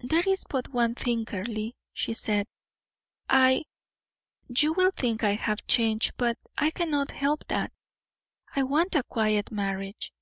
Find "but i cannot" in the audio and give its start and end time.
6.16-7.10